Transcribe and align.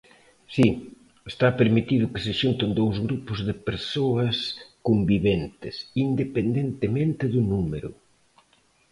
Si, 0.55 0.67
está 1.31 1.47
permitido 1.61 2.11
que 2.13 2.23
se 2.25 2.33
xunten 2.41 2.69
dous 2.79 2.95
grupos 3.05 3.39
de 3.47 3.53
persoas 3.67 4.35
conviventes, 4.87 5.75
independentemente 6.05 7.25
do 7.33 7.41
número. 7.53 7.89